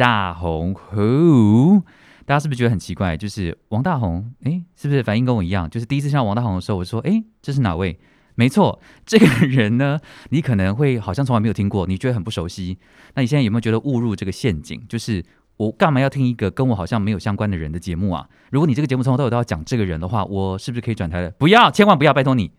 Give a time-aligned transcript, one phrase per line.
[0.00, 1.82] 大红 Who？
[2.24, 3.18] 大家是不是觉得很奇怪？
[3.18, 5.68] 就是王大红，诶，是不是反应跟我一样？
[5.68, 8.00] 就是第一次见到王大红的时候，我说，诶，这是哪位？
[8.34, 10.00] 没错，这个人呢，
[10.30, 12.78] 你可能会好像从来没有听过，你觉得很不熟悉。
[13.14, 14.82] 那你现在有没有觉得误入这个陷阱？
[14.88, 15.22] 就是
[15.58, 18.26] 我干嘛要听一个跟我好像没有相关的人的节目啊？
[18.50, 21.30] 如果你这个节目从头到尾都要讲这个人的话，我是不是可以转台了？
[21.32, 22.50] 不要，千万不要，拜托你。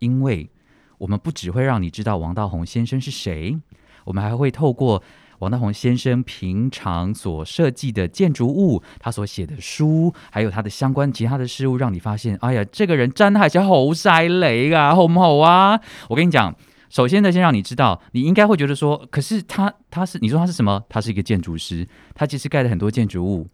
[0.00, 0.50] 因为
[0.98, 3.58] 我们不只会让你知道王大红先生是谁，
[4.04, 5.02] 我们还会透过
[5.42, 15.80] 王大宏先生平常所设计的建筑物，他所写的书，还有他的相关其他的事物，让你发现，哎呀，这个人真的还是好犀利啊，好唔好啊？
[16.08, 16.54] 我跟你讲，
[16.88, 20.84] 首先呢，先让你知道，你应该会觉得说，可是他他是你说他是什么？
[20.88, 23.48] 他是一个建筑师，他其实盖了很多建筑物。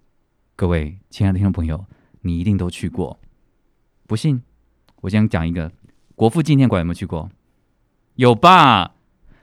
[0.57, 1.87] 各位亲爱的听众朋友，
[2.21, 3.19] 你一定都去过，
[4.07, 4.43] 不信，
[5.01, 5.73] 我先讲一个。
[6.15, 7.31] 国父纪念馆有没有去过？
[8.17, 8.93] 有吧？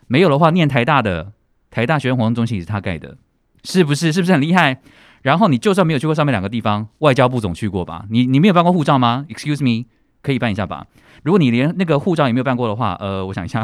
[0.05, 1.31] 没有的话，念台大的
[1.75, 3.17] 台大学生活动中心也是他盖的，
[3.65, 4.13] 是不是？
[4.13, 4.79] 是不是很厉害？
[5.23, 8.05] 然后你就算没有去过上面两个地方，外交部总去过吧？
[8.09, 9.85] 你你没有办过护照吗？Excuse me，
[10.21, 10.87] 可以办一下吧？
[11.23, 13.61] 如果你连那个护照也没有办过的话，呃，我想一下，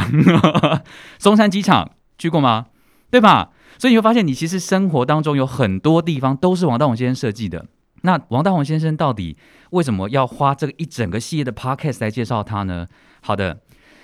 [1.20, 2.66] 松山机场去过吗？
[3.09, 3.52] 对吧？
[3.78, 7.66] 所以你会发现，你其实生活当中有很多地方都是王大宏先生设计的。
[8.02, 9.38] 那王大宏先生到底
[9.70, 12.88] 为什么要花这个一整个系列的 podcast 来介绍他呢？
[13.22, 13.62] 好的，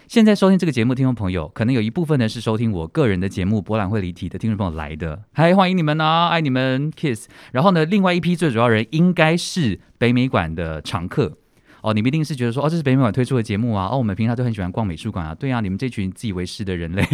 [0.08, 7.28] 现在收听这个节目的听众朋友，可能有一部分呢是收听我个人的节目《博览会离题》的听众朋友来的，嗨，欢迎你们啊，爱你们，kiss。
[7.52, 11.38] 然后呢，另外一批最主要人应该是北美馆的常客。
[11.82, 17.06] 哦，你们一定是觉得说，哦，这是北美馆推出的节目啊，哦，我们平常都很喜欢逛美术馆啊，对啊，你们这群自以为是的人类，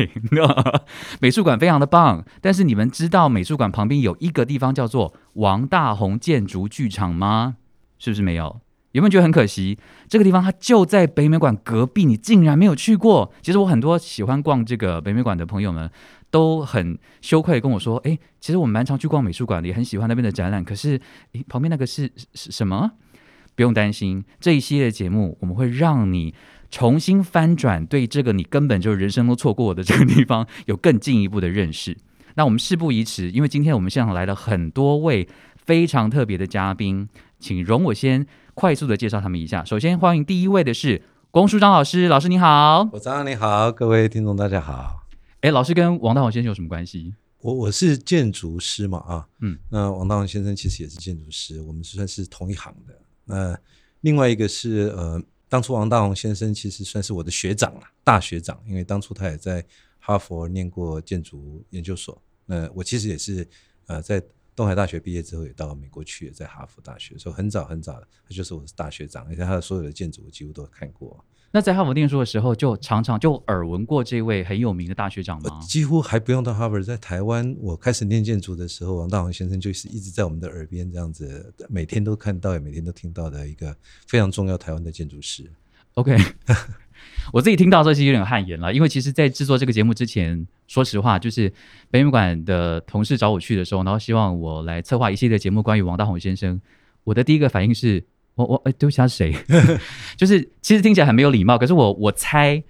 [1.19, 7.55] 美术馆非常的棒，但是你们知道美术馆旁边有一个地方叫做王大宏建筑剧场吗？
[7.97, 8.61] 是不是没有？
[8.93, 9.77] 有没有觉得很可惜？
[10.07, 13.31] 这个地方它就在北美馆隔壁，你竟然没有去过。
[13.41, 15.89] 其实我很多喜欢逛这个北美馆的朋友们
[16.31, 20.99] 都很羞愧跟我说，哎，其实我们蛮常去逛美术馆的，也很喜欢那边的展览，可是，
[21.33, 22.91] 诶，旁边那个是是什么？
[23.55, 26.33] 不用担心，这一系列节目我们会让你
[26.71, 31.97] 重新翻转对这个你根本就人生都错过的这个地方有更进一步的认识。
[32.35, 37.07] 那我们事不宜迟，因为今天我们现场来了很多位非常特别的嘉宾，
[37.39, 39.65] 请容我先快速的介绍他们一下。
[39.65, 42.87] 首先欢迎第一位的是龚书章老师，老师你好。
[42.91, 45.07] 我张你好，各位听众大家好。
[45.41, 47.13] 哎，老师跟王大宏先生有什么关系？
[47.39, 52.97] 我我是建筑师嘛啊，嗯，那王大宏先生其实也是建筑师，我们算是同一行的。
[53.25, 53.57] 那
[54.01, 59.65] 另外一个是呃，当初王大宏先生其实算是我的学长了，大学长，因为当初他也在
[59.99, 62.21] 哈佛念过建筑研究所。
[62.45, 63.47] 那我其实也是
[63.87, 64.21] 呃，在
[64.55, 67.93] 东海大学毕业之后也到美国去，在哈佛大学，所以很早很早，
[68.27, 71.23] 他就是我的大学长，而且他的所有的建筑我几乎都看过。
[71.55, 75.61] 那在哈佛念书的时候，就常常就耳闻过这位很有名的大学长吗？
[75.61, 83.75] 几乎还不用到哈佛，在台湾我开始念建筑的时候，王大宏先生就是一直在我们的耳边这样子，每天都看到，也每天都听到的一个
[84.07, 85.47] 非常重要台湾的建筑师。
[85.93, 86.17] OK，
[87.31, 91.51] 我自己听到这些有点汗颜了，因为其实，在制作这个节目之前，说实话，就是
[91.89, 96.59] 北美馆的同事找我去的时候，然后希望我来策划一系列节目关于王大宏先生，
[97.03, 98.03] 我的第一个反应是，
[98.35, 99.35] 我我哎，对不起，他是谁？
[100.17, 102.63] 就是其实听起来很没有礼貌，可是我我猜。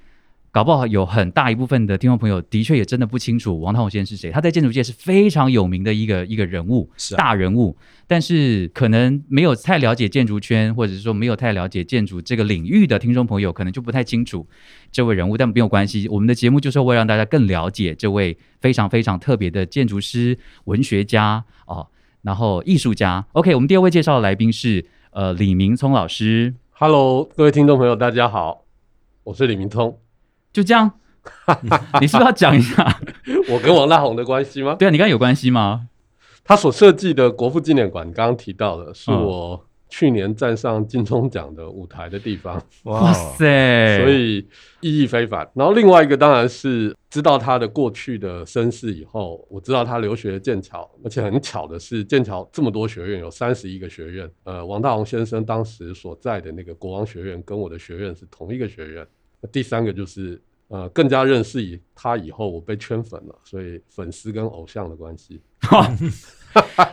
[0.54, 4.30] 搞不好有很大一部分的听众朋友的确也真的不清楚王大宏先生是谁。
[4.30, 7.76] 他在建筑界是非常有名的一个一个人物，是、啊、大人物。
[8.06, 14.48] 但是可能没有太了解建筑圈，或者是说没有太了解建筑这个领域的听众朋友，可能就不太清楚
[14.92, 15.36] 这位人物。
[15.36, 21.88] 但没有关系，我们的节目就是为了让大家更了解这位非常非常特别的建筑师、文学家哦，
[22.22, 23.26] 然后艺术家。
[23.32, 26.54] OK，我们第二位介绍的来宾是呃李明聪老师。
[26.74, 28.66] Hello，各位听众朋友，大家好，
[29.24, 30.03] 我是李明聪。
[30.54, 30.90] 就这样，
[32.00, 33.00] 你是不是要讲一下
[33.50, 34.76] 我跟王大宏的关系吗？
[34.76, 35.90] 对啊，你刚刚有关系吗？
[36.44, 42.62] 他所设计的国父纪念馆，刚刚提到的是我去年站上金钟奖的舞台的地方。
[42.84, 44.00] 哇塞！
[44.00, 44.46] 所以
[44.82, 45.50] 意义非凡。
[45.56, 54.30] 然后另外一个当然是知道他的过去的身世以后，我知道他留学剑桥，而且很巧的是，剑桥这么多学院，有三十一个学院。
[54.44, 59.08] 呃，王大宏先生当时所在的那个国王学院跟我的学院是同一个学院。
[59.52, 65.40] 第三个就是呃，更加认识以他以后，我被圈粉了，所以粉丝跟偶像的关系。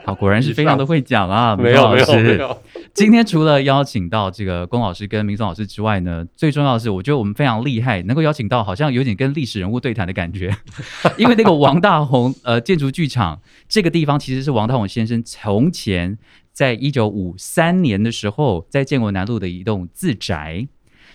[0.04, 2.62] 好，果然是非常的会讲啊， 没有没有
[2.94, 10.54] 今天除了邀请到这个龚老师跟明松老师之外呢，最重要的是，我觉得我们非常厉害，能够邀请到好像有点跟历史人物对谈的感觉，
[11.16, 16.18] 因为那个王大宏呃建筑剧场这个地方其实是王大宏先生从前
[16.52, 20.68] 在一九五三年的时候在建国南路的一栋自宅。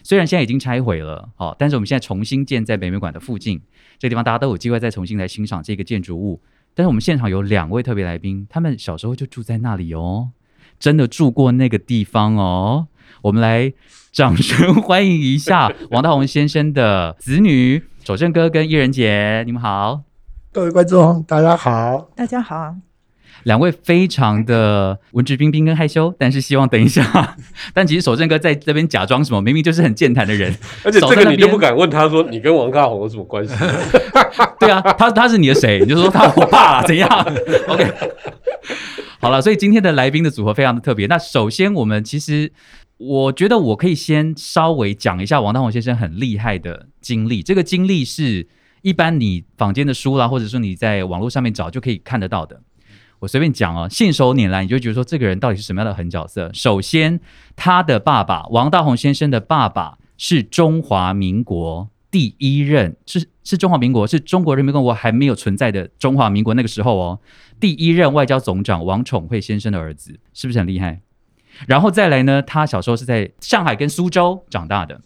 [0.05, 3.59] 虽然现在已经拆毁了，哦，但是我们现在重新建在北美馆的附近，
[3.97, 6.39] 这个地方大家都有机会再重新来欣赏这个建筑物。
[6.75, 10.29] 但是我们现场有两位特别来宾，他们小时候就住在那里哦，
[10.77, 12.87] 真的住过那个地方哦。
[13.23, 13.73] 我们来
[14.11, 20.03] 掌声欢迎一下 王大宏先生的子女守正哥跟叶仁杰，你们好。
[20.51, 22.11] 各位观众，大家好。
[22.15, 22.75] 大家好，
[23.45, 27.37] 两位非常的文质彬彬跟害羞，但是希望等一下，
[27.73, 30.53] 但其实守正哥在这边假装什么，明明就是很健谈的人，
[30.83, 33.53] 而且这个你就不敢问他说你跟王大红有什么关系？
[34.59, 35.79] 对啊，他他是你的谁？
[35.79, 37.07] 你就说他我爸啦，怎样
[37.67, 37.93] ？OK，
[39.19, 41.05] 好了，所以今天的来宾的组合非常的特别。
[41.07, 42.51] 那首先，我们其实
[42.97, 47.43] 我觉得我可以先稍微讲一下王大宏先生很厉害的经历。
[47.43, 48.47] 这个经历是
[48.81, 52.59] 一般你坊间的书啦，或者说你在网络上面找就可以看得到的。
[53.25, 56.51] 我随便讲哦，信手拈来，你就觉得说这个人到底是什么样的狠角色？
[56.53, 57.19] 首先，
[57.55, 67.19] 他的爸爸王大闳先生的爸爸是中华民国第一任，是是中华民国，是中国人民共和国还没有存在的中华民国那个时候哦，
[67.59, 71.01] 第一任外交总长王宠惠先生的儿子，是不是很厉害？
[71.65, 75.01] 然后再来呢，他小时候是在上海跟苏州长大的，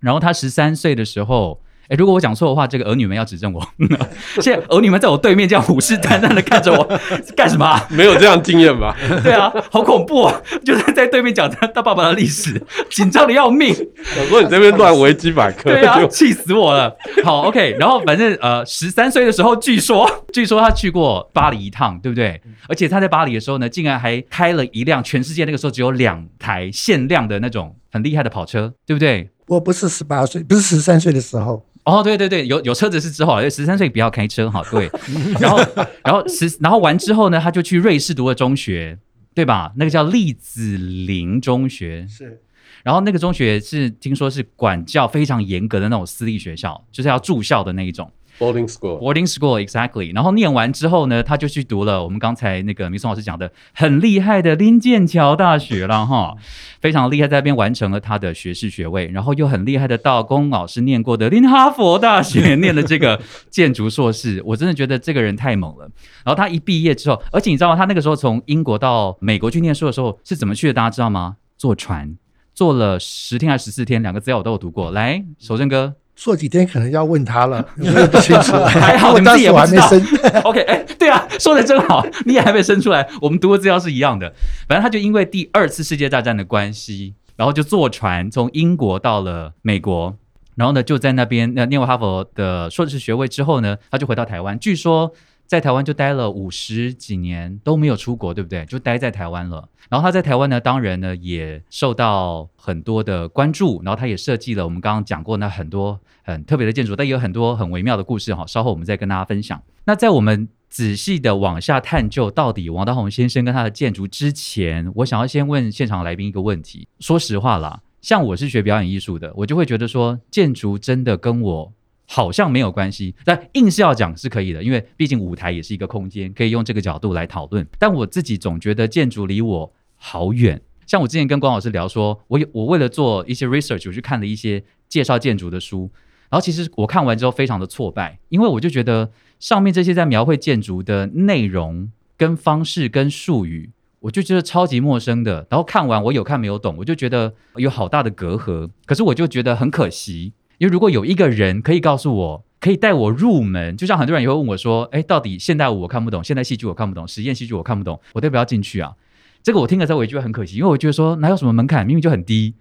[0.00, 1.60] 然后他十三岁的时候。
[1.88, 3.62] 哎，如果我讲错的话，这个儿女们要指正我。
[4.40, 7.00] 现在儿女们在我对面这样虎视眈眈的看着我，
[7.36, 8.96] 干什么啊、没有这样经验吧？
[9.22, 10.40] 对啊，好恐怖啊！
[10.64, 13.74] 就是在对面讲他他爸爸的历史，紧张的要命。
[14.18, 16.94] 我说你这边乱维基百科，对啊，就气死我了。
[17.22, 22.40] 好，OK，然后反正呃，十三岁的时候，据说据说他去过巴黎一趟，对不对？
[22.68, 29.28] 而且他在巴黎的时候呢，竟然还开了一辆全世界那个时候只有两台限量的那种很厉害的跑车，对不对？
[29.46, 34.90] 我不是十八岁，不是十三岁的时候，哦，对对对，有有车子是之后，因为十三岁不要开车哈，对。
[35.38, 35.58] 然后
[36.02, 38.98] 然后十然后完之后呢，他就去瑞士读了中学，
[39.34, 39.72] 对吧？
[39.76, 42.40] 那个叫栗子林中学，是
[42.82, 48.98] 然后那个中学是听说是管教非常严格的那种私立学校，就是要住校的那一种 boarding school。
[48.98, 50.14] boarding school exactly。
[50.14, 56.34] 然后念完之后呢，他就去读了我们刚才那个明松老师讲的很厉害的林剑桥大学了哈，
[56.80, 63.20] 非常厉害，在那边完成了他的学士学位，然后又很厉害的到龚老师念过的林哈佛大学 念了这个
[63.50, 65.84] 建筑硕士，我真的觉得这个人太猛了。
[66.24, 67.76] 然后他一毕业之后，而且你知道吗？
[67.76, 70.74] 他那个时候从英国到美国去念书的时候是怎么去的？
[70.74, 71.36] 大家知道吗？
[71.56, 72.16] 坐船。
[72.52, 74.92] 坐了十天还是十四天，两个资料我都有读过。
[74.92, 78.52] 来，守正哥做几天可能要问他了， 我也不清楚。
[78.64, 80.00] 还好 你们自我当时我还没
[80.30, 84.32] 生，， OK，哎、对啊，说的真好，你也还没生出来，我们读的资料是一样的。
[84.68, 90.16] 反正他就因为第二次世界大战的关系，然后就坐船从英国到了美国，
[90.54, 95.12] 然后呢就在那边那念完哈佛的硕士学位之后呢，他就回到台湾，据说。
[95.46, 98.64] 在台湾就待了五十几年都没有出国，对不对？
[98.66, 99.68] 就待在台湾了。
[99.90, 108.46] 然后他在台湾呢，当然呢也受到很多的关注，然后他也设计了我们刚刚讲过那很多很特别的建筑，但也有很多很微妙的故事哈。
[108.46, 109.62] 稍后我们再跟大家分享。
[109.84, 116.88] 那在我们仔细的往下探究到底王大闳先生跟他的建筑之前，我想要先问现场来宾一个问题。
[116.98, 121.72] 说实话啦，像我是学表演艺术的，我就会觉得说建筑真的跟我
[122.06, 127.66] 好像没有关系，但硬是要讲是可以的，因为毕竟舞台也是一个空间，可以用这个角度来讨论。
[127.78, 130.60] 但我自己总觉得建筑离我好远。
[130.86, 135.90] 像我之前跟关老师聊说，我有我为了做一些 research，我去看了一些介绍建筑的书，
[136.28, 143.70] 然后其实我看完之后非常的挫败，因为我就觉得上面这些在描绘建筑的内容、跟方式、跟术语，
[144.00, 145.46] 我就觉得超级陌生的。
[145.48, 148.68] 然后看完我有看没有懂，我就觉得有好大的隔阂。
[148.84, 158.94] 可是我就觉得很可惜，因为如果有一个人可以告诉我，可以带我入门，就像很多人也会问我说：“哎，到底现代舞我看不懂，现代戏剧我看不懂，实验戏剧我看不懂，我要不要进去啊？”
[159.42, 162.54] 这个我听了之后，我也觉得很可惜，因为我觉得说哪有什么门槛，明明就很低，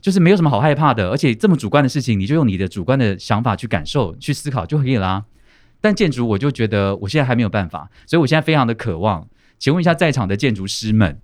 [0.00, 5.24] 就是没有什么好害怕的，而且这么主观的事情，你就用你的主观的想法去感受、去思考就可以啦。
[5.80, 9.26] 但建筑，我就觉得我现在还没有办法，所以我现在非常的渴望。
[9.58, 11.20] 请问一下在场的建筑师们，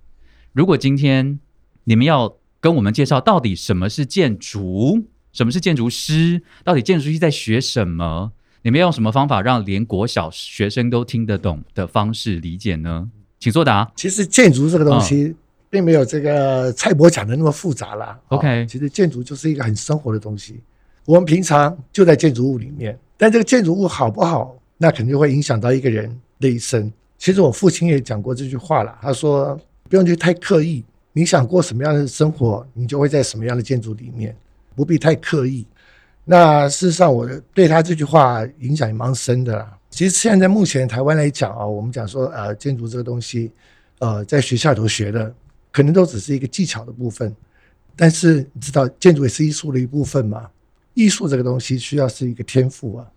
[0.51, 1.39] 如果今天
[1.85, 13.11] 你们要跟我们介绍到底什么是建筑，什么是建筑师，到底建筑师在学什么，你们要用什么方法让连国小学生都听得懂的方式理解呢？
[13.37, 13.91] 请作答。
[13.97, 15.35] 其实建筑这个东西，
[15.69, 18.17] 并没有这个蔡伯讲的那么复杂啦。
[18.29, 20.61] OK 哦其实建筑就是一个很生活的东西，
[21.03, 26.89] 我们平常就在建筑物里面，但这个建筑物好不好，那肯定会影响到一个人的一生。
[27.17, 34.33] 其实我父亲也讲过这句话了，他说不用去太刻意，你想过什么样的生活，你就会在什么样的建筑里面，
[34.75, 35.65] 不必太刻意。
[36.23, 39.77] 那事实上，我对他这句话影响也蛮深的啦。
[39.89, 43.51] 其实现在目前台湾来讲啊，我们讲说呃建筑这个东西，
[43.99, 45.33] 呃在学校里头学的，
[45.71, 47.33] 可能都只是一个技巧的部分。
[47.95, 50.49] 但是你知道，建筑也是艺术的一部分嘛？
[50.95, 53.07] 艺术这个东西需要是一个天赋啊，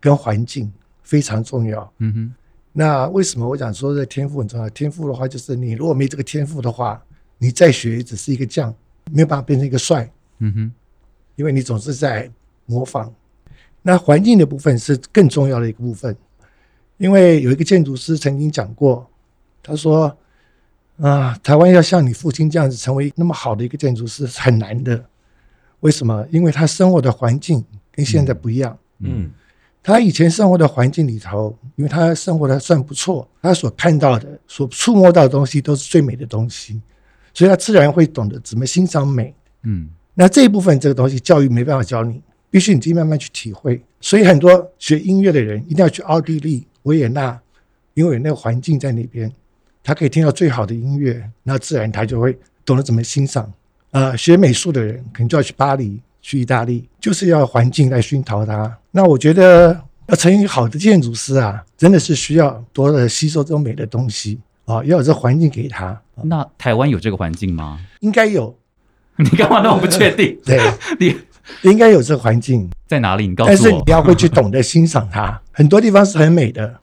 [0.00, 1.92] 跟环境非常重要。
[1.98, 2.34] 嗯哼，
[2.72, 4.68] 那为什么我讲说这天赋很重要？
[4.70, 7.00] 天赋的话，就是你如果没这个天赋的话，
[7.38, 8.74] 你再学也只是一个匠，
[9.12, 10.72] 没有办法变成一个帅，嗯哼，
[11.36, 12.30] 因为你总是在
[12.66, 13.12] 模仿。
[13.82, 16.16] 那环境的部分是更重要的一个部分，
[16.96, 19.06] 因为有一个建筑师曾经讲过，
[19.62, 20.16] 他说
[21.00, 25.04] ：“啊，台湾要像你父亲这样子成为那么好的一个建筑师是很难的。
[25.80, 26.26] 为什么？
[26.30, 27.62] 因为他生活的环境
[27.92, 28.78] 跟现在不一样。
[29.00, 29.30] 嗯
[29.86, 36.80] 他以前生活的环境里头，因为他生活的算不错，他所看到的、所触摸到的东西都是最美的东西，
[37.34, 39.34] 所以他自然会懂得怎么欣赏美。
[39.64, 43.80] 嗯那这一部分这个东西，教育没办法教你，必须你自己慢慢去体会。
[44.00, 47.40] 所以很多学音乐的人一定要去奥地利维也纳，
[47.94, 49.30] 因为有那个环境在那边，
[49.82, 53.52] 他可以听到最好的音乐，那自然他就会懂得怎么欣赏。
[53.90, 58.76] 呃，学美术的人可能就要去巴黎、去意大利，就是要环境来熏陶他。
[58.90, 67.80] 那我觉得要成为一个好的建筑师啊，真的是需要多的吸收这种美的东西啊，要有这环境给他，那台湾有这个环境吗？
[68.00, 68.54] 应该有，
[69.30, 70.38] 你干嘛那么不确定？
[70.44, 70.58] 对，
[71.62, 72.68] 你应该有这个环境。
[72.86, 73.26] 在哪里？
[73.26, 73.72] 你告诉我但是。
[73.72, 76.80] 你要会去懂得欣赏它，很多地方是很美的。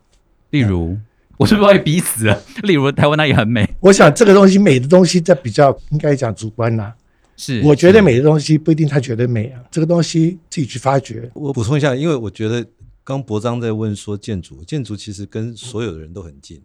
[0.50, 0.96] 例如，
[1.36, 2.42] 我是不是被逼死了？
[2.62, 6.94] 例如，台湾那也很美，我想这个东西美的东西，这比较应该讲主观啦。
[7.36, 11.30] 是我觉得美的东西不一定他觉得美啊，这个东西自己去发掘。
[11.34, 12.64] 我补充一下，因为我觉得
[13.02, 16.60] 刚博章在问说建筑，建筑其实跟所有的人都很近，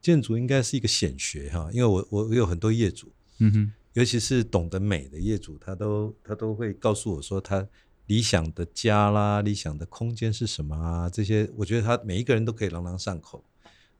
[0.00, 3.08] 建筑应该是一个显学哈，因为我我我有很多业主，
[3.40, 7.66] 嗯哼，尤其是懂得美的业主，他都他都会告诉我说他
[8.06, 13.44] 理想的家啦、理想的空间是什么啊，这些我觉得他每一个人都可以朗朗上口。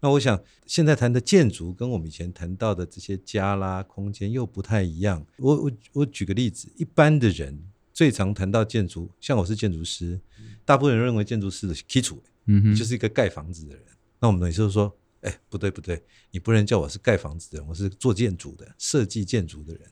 [0.02, 5.26] 那我想现在谈的建筑跟我们以前谈到的这些家啦、空间又不太一样。
[5.36, 10.18] 我我我举个例子，一般的人最常谈到建筑，像我是建筑师，
[10.64, 13.84] 大部分人认为建筑师的基础嗯哼，就是一个盖房子的人。
[14.18, 19.82] 那我们每次都说，哎，不对不对，你不能叫我是盖房子的人，我是做建筑的，设计建筑的人。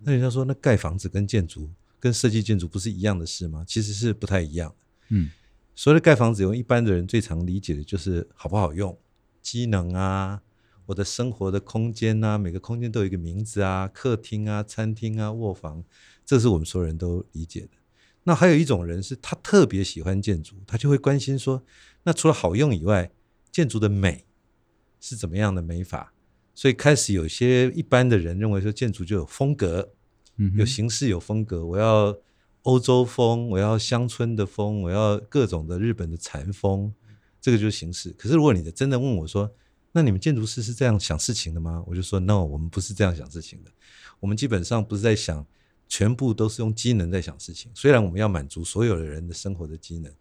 [0.00, 3.64] 那人家说，那盖房子跟建筑、跟设计建筑不是一样的事吗？
[3.66, 4.76] 其实是不太一样的。
[5.08, 5.30] 嗯
[5.74, 8.98] 所谓的盖房子，用一般的人最常理解的就是好不好用、
[9.42, 10.40] 机能啊，
[10.86, 15.84] 我的生活的空间啊，每个空间都有一个名字啊，客厅啊、餐厅啊、卧房，
[16.24, 17.70] 这是我们所有人都理解的。
[18.24, 21.62] 那还有一种人是他特别喜欢建筑，他就会关心说，
[22.02, 23.10] 那除了好用以外，
[23.52, 24.25] 建筑的美
[25.08, 26.12] 是怎么样的美法？
[26.52, 29.92] 所以开始有些一般的人认为说，建筑就有风格，
[30.36, 32.16] 嗯，有形式有风格，我要
[32.62, 36.92] 欧洲风，我要乡村的风，我要各种的日本的禅风，
[37.40, 38.10] 这个就是形式。
[38.18, 39.48] 可是如果你真的问我说，
[39.92, 41.84] 那你们建筑师是这样想事情的吗？
[41.86, 43.70] 我就说 no，我们不是这样想事情的。
[44.18, 45.46] 我们基本上不是在想，
[45.86, 47.70] 全部都是用机能在想事情。
[47.74, 50.12] 虽然我们要满足所有的人的生活的机能，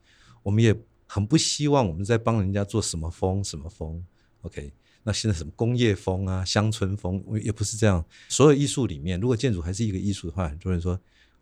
[0.43, 0.75] 我们也
[1.07, 4.05] 很不希望我们在帮人家做什么风什么风。
[4.45, 4.71] OK，
[5.03, 8.05] 那现在什么工业风啊、乡村风，也不是这样。
[8.29, 10.99] 所有艺术里面，如果建筑还是一个艺术的话，很多人说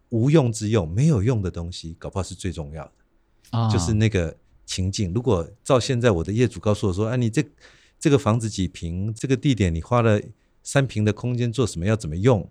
[0.09, 2.91] 无用之用，没有用的东西，搞不好是最重要的。
[3.51, 5.13] 啊就是那个情境。
[5.13, 7.43] 如果照现在我的业主告诉我说，啊，你这
[7.99, 10.21] 这个房子几平，这个地点你花了
[10.63, 12.49] 三平的空间做什么，要怎么用？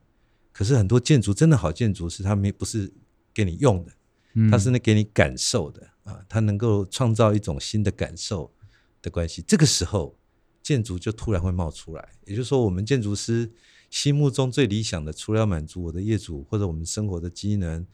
[0.52, 2.92] 可是很多建筑真的好建筑是他们不是
[3.32, 3.92] 给你用的，
[4.34, 8.52] 嗯它是那给你感受的啊，它能够创造一种新的感受
[9.00, 9.42] 的关系。
[9.42, 10.14] 这个时候，
[10.62, 12.08] 建筑就突然会冒出来。
[12.24, 13.50] 也就是说，我们建筑师
[13.90, 17.86] 心目中最理想的，除了要满足我的业主或者我们生活的机能，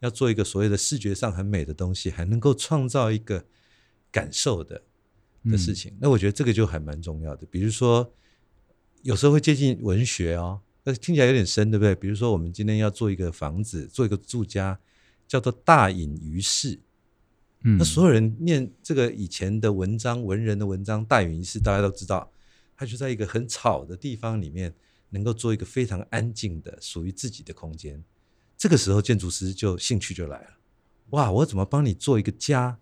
[0.00, 3.44] 要做一个所谓的视觉上很美的东西，还能够创造一个
[4.10, 4.82] 感受的
[5.44, 5.96] 的事情。
[6.00, 7.46] 那我觉得这个就还蛮重要的。
[7.46, 8.12] 比如说，
[9.02, 11.94] 有时候会接近文学哦，那听起来有点深，对不对？
[11.94, 14.78] 比如说，我们今天要做一个房子，做一个住家，
[15.26, 16.80] 叫做大隐于市。
[17.62, 22.30] 那所有人念这个以前的文章，文人的文章，大隐于市，大家都知道，
[22.76, 24.74] 他就在一个很吵的地方里面，
[25.10, 28.04] 能够做一个非常安静的属于自己的空间。
[28.56, 30.50] 这个时候，建筑师就兴趣就来了。
[31.10, 32.78] 哇，我怎么帮你做一个家？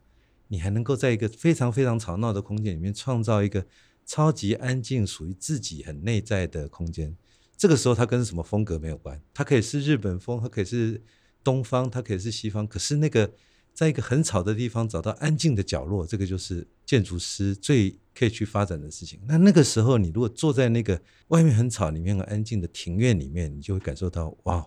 [0.49, 3.66] 你还能够在一个非常非常吵闹的空间里面创造一个
[4.04, 7.16] 超级安静、属于自己很内在的空间。
[7.57, 11.02] 这个时候，它跟什么风格没有关，它可以是日本风，它可以是
[11.43, 12.66] 东方，它可以是西方。
[12.66, 13.33] 可是那个
[13.75, 19.21] 在一个很吵的地方找到安静的角落，这个就是建筑师最可以去发展的事情。
[19.26, 24.64] 那那个时候，你如果坐在那个外面很吵、里面很安静的庭院里面，你就会感受到哇，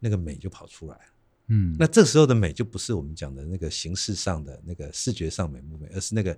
[0.00, 1.02] 那个美就跑出来了。
[1.48, 6.34] 嗯，那这时候的美就不是我们讲的那个形式上的那个视觉上美不美，而是那个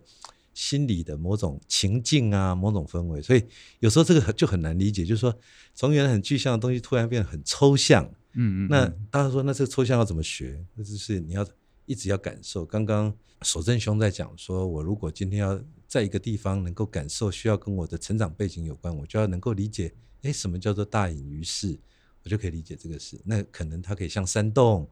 [0.53, 3.23] 心理的某种情境啊，某种氛围。
[3.23, 3.45] 所以
[3.79, 5.33] 有时候这个就很难理解，就是说
[5.75, 8.05] 从原来很具象的东西突然变得很抽象。
[8.33, 10.61] 嗯嗯，那大家说，那这个抽象要怎么学？
[10.75, 11.47] 那就是你要
[11.87, 12.65] 一直要感受。
[12.65, 21.79] 刚刚守正兄在讲说，我如果今天要在一个地方能够感受，需要跟我的成长背景有关，我就要能够理解，哎，什么叫做大隐于市，
[22.23, 23.21] 我就可以理解这个事。
[23.25, 24.89] 那可能它可以像山洞，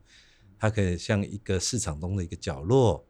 [0.58, 3.04] 它可以像一个市场中的一个角落，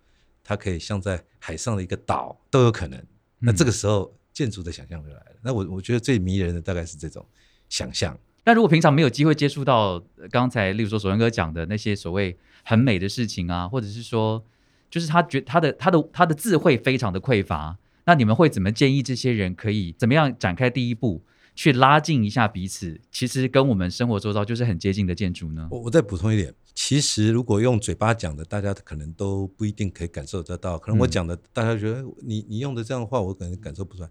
[0.44, 3.04] 它可以像在海上的一个岛，都有可能。
[3.38, 5.36] 那这个时候建筑的想象就来了。
[5.42, 7.26] 那我我觉得最迷人的大概是这种
[7.68, 8.16] 想象。
[8.44, 14.44] 那如果平常没有机会接触到呃刚才，例如说守仁哥讲的那些所谓很美的事情啊，或者是说，
[14.90, 21.22] 就是他觉他的他的他的智慧非常的匮乏，那你们会怎么建议这些人可以怎么样展开第一步，
[21.54, 23.00] 去拉近一下彼此？
[23.10, 25.68] 其实跟我们生活周遭就是很接近的建筑呢？
[25.70, 30.78] 我我再补充一点，其实如果用嘴巴讲的，大家可能都不一定可以感受得到。
[30.78, 34.10] 可能我讲的，大家觉得你你用的这样的话，我可能感受不出来。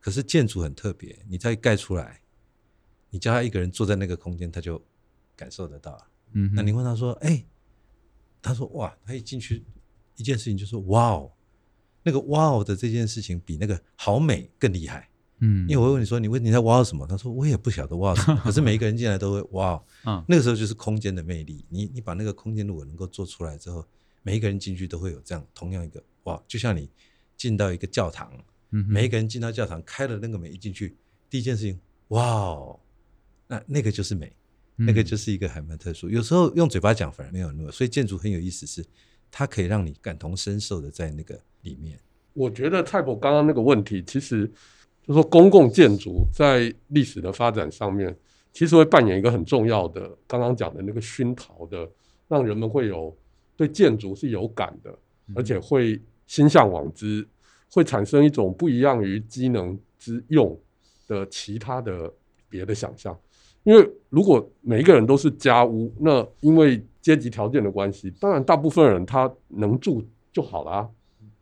[0.00, 2.20] 可是建筑很特别，你再盖出来，
[3.10, 4.82] 你叫他一个人坐在那个空间，他就
[5.36, 6.06] 感受得到了。
[6.32, 7.44] 嗯，那你问他说：“哎、
[8.42, 9.64] 他说哇，他一进去
[10.16, 11.30] 一件事情就说哇哦，
[12.02, 15.08] 那个哇哦的这件事情比那个好美更厉害。
[15.44, 17.06] 嗯，因为我会问你说，你问你在哇哦什么？
[17.06, 19.84] 他说我也不晓得哇哦什么， 可是每一个人进来都会哇哦。
[20.04, 21.64] 嗯那个时候就是空间的魅力。
[21.68, 23.84] 你你把那个空间如果能够做出来之后，
[24.22, 26.88] 每一个人进去都会有这样同样一个哇，就像你
[27.36, 28.32] 进到一个教堂，
[28.70, 30.96] 嗯每一个人进到教堂开了那个门一进去，
[31.28, 32.78] 第一件事情哇哦，
[33.48, 34.32] 那那个就是美，
[34.86, 36.08] 那个嗯就是一个还蛮特殊。
[36.08, 38.84] 有时候用嘴巴讲反而没有那么，所以建筑很有意思是，
[39.30, 41.98] 它可以让你感同身受的在那个里面。
[42.34, 44.50] 我觉得蔡伯刚刚那个问题，其实
[45.06, 48.16] 就说公共建筑在历史的发展上面，
[48.52, 51.88] 其实会扮演一个很重要的，刚刚讲的那个熏陶的，
[52.28, 53.14] 让人们会有
[53.56, 54.98] 对建筑是有感的，
[55.34, 57.28] 而且会心向往之，
[57.70, 60.58] 会产生一种不一样于机能之用
[61.06, 62.10] 的其他的
[62.48, 63.18] 别的想象。
[63.64, 70.88] 因为如果每一个人都是家屋，那因为阶级条件的关系，当然大部分人他能住就好啦，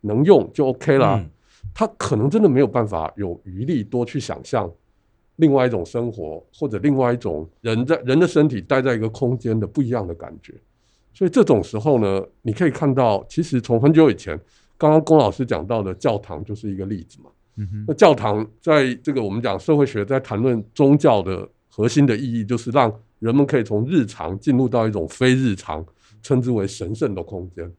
[0.01, 1.17] 能用就 OK 啦。
[1.19, 1.31] 嗯
[1.73, 4.69] 他可能真的没有办法有余力多去想象
[5.37, 10.55] 另外一种生活，或者另外一种人在人的身体待在一个空间的不一样的感觉。
[11.13, 14.39] 所以这种时候呢，你可以看到，其实从很久以前，
[14.77, 17.31] 刚刚龚老师讲到的教堂就是一个例子嘛。
[17.87, 25.83] 那教堂在这个我们讲社会学在谈论宗教的核心的意义，就是让人们可以从日常进入到一种非日常，
[26.23, 27.73] 称之为神圣的空间。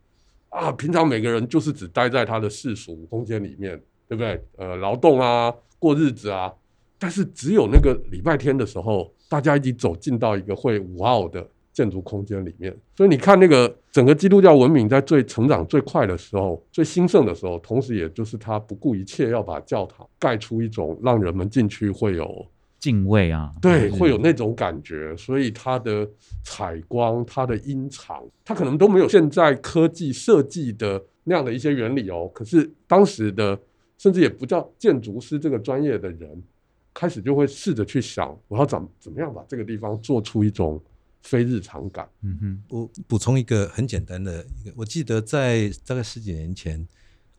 [0.49, 4.43] 啊，平常每个人就是只待在他的世俗空间里面，对不对？
[4.58, 6.51] 呃，劳动啊，过日子啊。
[6.97, 12.71] 但是只有那个礼拜天的时候，大家一起走进到一个会哇哦的建筑空间里面。
[12.95, 22.45] 所以你看，那个整个基督教文明在最成长最快的时候、最兴盛的时候，同时也就是他不顾一切要把教堂盖出一种让人们进去会有
[22.81, 26.05] 敬畏啊，对，会有那种感觉，所以它的
[26.43, 32.29] 采光、它的音场，它可能都没有现在科技设计的那样的一些原理哦。
[32.33, 33.57] 可是当时的，
[33.99, 36.43] 甚至也不叫建筑师这个专业的人，
[36.91, 40.81] 开始就会试着去想，我要怎怎么样把这个地方做出一种
[41.21, 42.09] 非日常感。
[42.23, 46.83] 嗯哼，我补充一个很简单的一个，我记得在大概十几年前，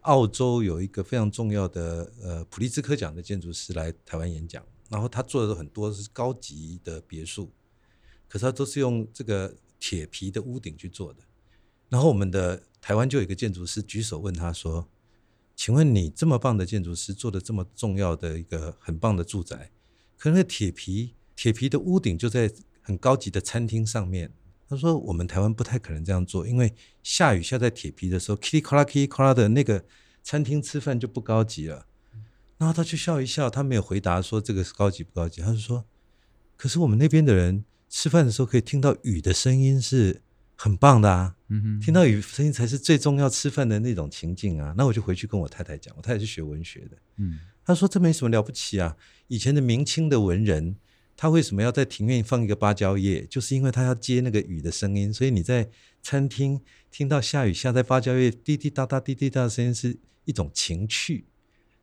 [0.02, 7.50] 澳洲有一个非常重要的呃普利兹克奖的建筑师来台湾演讲，然后他做的很多是高级的别墅，
[8.28, 11.20] 可是他都是用这个铁皮的屋顶去做的。
[11.88, 14.86] 然后我们的台湾就有一个建筑师举手问他说
[15.56, 19.70] ：“请问你这么棒的建筑师，做的这么重要的一个很棒的住宅，
[20.18, 22.52] 可是那铁皮铁皮的屋顶就在
[22.82, 24.34] 很高级的餐厅上面。”
[24.68, 29.84] 他说：“我们台湾不太可能这样做，因为下雨下在铁皮的时候，噼里咔啦噼里咔啦的那个
[30.22, 31.86] 餐厅吃饭就不高级了。”
[32.62, 35.84] 然后他就笑一笑，他没有回答说这个是高级不高级，他就说
[36.56, 40.22] ：“可是我们那边的人吃饭的时候可以听到雨的声音，是
[40.54, 44.72] 很棒的啊。”嗯，听到雨声音才是最重要吃饭的那种情境啊。
[44.78, 48.96] 那我就回去跟我太太讲，我太太是学文学的，嗯她说这没什么了不起啊。
[49.26, 50.76] 以前的明清的文人，
[51.16, 53.26] 他为什么要在庭院放一个芭蕉叶？
[53.26, 55.12] 就是因为他要接那个雨的声音。
[55.12, 55.68] 所以你在
[56.00, 56.60] 餐厅
[56.92, 61.26] 听到下雨下在芭蕉叶滴滴答答滴滴答的声音，是一种情趣。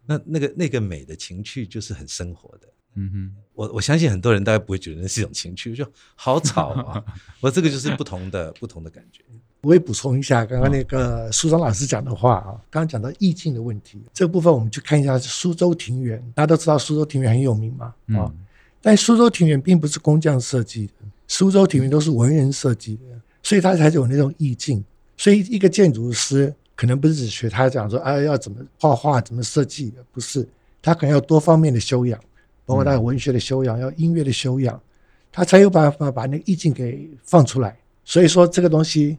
[0.10, 2.68] 那那个那个美的情趣就是很生活的。
[2.96, 7.04] 嗯哼，我我相信很多人大概不会觉得那是一种情趣，就好吵啊。
[7.40, 9.24] 我这个就是不同的不同的感觉。
[9.62, 18.36] 我也补充一下刚刚那个苏张老师讲的话啊，刚刚讲到意境的问题，这部分我们去看一下苏州庭园，大家都知道苏州庭园很有名嘛，啊、嗯
[18.82, 20.94] 但苏州庭园并不是工匠设计的，
[21.28, 24.84] 苏州庭园都是文人设计的，所以它才有那种意境。
[25.18, 30.48] 所以一个建筑师可能不是只学他讲说，哎，要怎么画画、怎么设计的，不是，
[30.82, 32.18] 他可能要多方面的修养，
[32.66, 34.82] 包括他文学的修养，要音乐的修养，
[35.30, 37.78] 他才有办法把那个意境给放出来。
[38.06, 39.18] 所以说这个东西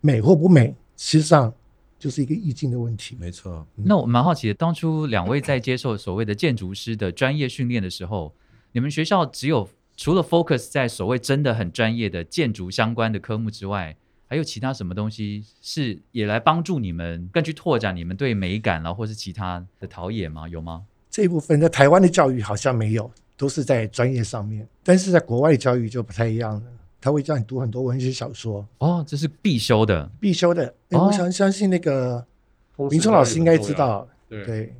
[0.00, 1.54] 美或不美，实际上
[1.96, 3.16] 就是一个意境的问题。
[3.20, 8.34] 没错，那我蛮好奇的，当初两位在接受所谓的建筑师的专业训练的时候，
[8.72, 13.96] 你们学校只有除了 focus 在所谓真的很专业的建筑相关的科目之外，
[14.28, 20.48] 还有其他什么东西是也来帮助你们更去拓展你们对美感，然后或是其他的陶冶吗？
[20.48, 20.84] 有吗？
[21.10, 26.62] 这一部分在台湾的教育好像没有，都是在专业上面，但是在国外的教育就不太一样了。
[27.00, 30.10] 他会叫你读很多文学小说，哦，这是必修的。
[30.18, 30.66] 必修的。
[30.90, 32.26] 哎，哦我想相信那个
[32.74, 34.74] 通识明聪老师应该知道，对对，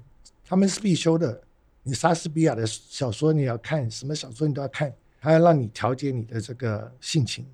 [0.44, 1.40] 他们是必修的。
[1.84, 7.46] 你莎士比亚的小说你要看，什么小说你都要看，他要让你调节你的这个性情。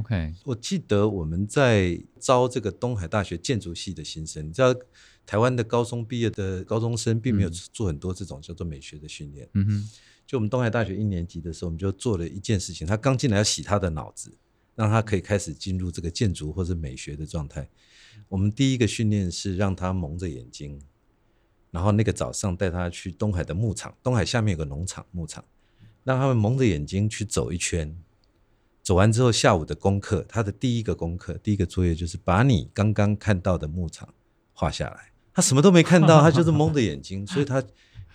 [0.00, 4.74] OK，我记得我们在招这个东海大学建筑系的新生，你知道
[5.26, 9.48] 台湾的高中毕业的高中生并没有嗯做很多这种叫做美学的训练。
[9.54, 9.90] 嗯哼，
[10.26, 14.36] 就我们东海大学一年级的时候，我们就做了一件事情，他刚进来要洗他的脑子，
[14.74, 17.68] 让他可以开始进入这个建筑或者美学的状态。
[18.28, 20.80] 我们第一个训练是让他蒙着眼睛，
[21.70, 25.44] 然后那个早上带他去东海的牧场，东海下面有个农场牧场，
[26.04, 27.94] 让他们蒙着眼睛去走一圈。
[28.90, 34.12] 走完之后，下午的功课，他的第一个功课，第一个作业就是把你刚刚看到的牧场
[34.52, 35.12] 画下来。
[35.32, 37.62] 他什么都没看到， 他就是蒙着眼睛，所以他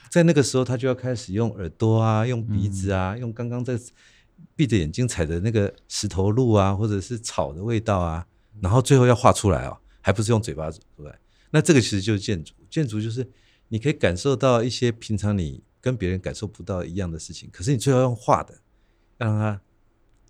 [0.10, 3.80] 在那个时候，他就要开始用耳朵啊，用鼻子啊，用刚刚在
[4.54, 8.28] 闭着眼睛踩的那个石头路啊，或者是草的味道啊，
[8.60, 11.18] 然后最后要画出来哦，还不是用嘴巴出来。
[11.52, 13.26] 那这个其实就是建筑，建筑就是
[13.70, 18.54] 你可以感受到一些平常你跟别人感受不到一样的事情，可是你最后要用画的，
[19.16, 19.62] 让它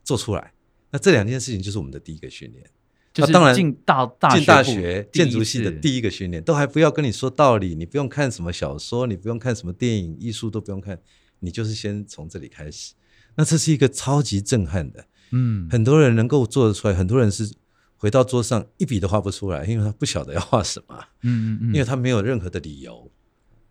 [0.05, 0.53] 做出来。
[0.91, 2.65] 那这两件事情就是我们的第一个训练。
[3.11, 10.99] 就是当然进大大进大学建筑系的第一个训练，都还不要跟你说道理，你不用看什么小说，你不用看什么电影、艺术都不用看，
[11.39, 12.93] 你就是先从这里开始。
[13.35, 17.49] 那这是一个超级震撼的，嗯很多人能够做得出来，很多人是
[17.95, 23.09] 回到桌上一笔都画不出来，因为他不晓得要画什么，嗯嗯嗯，因为他没有任何的理由。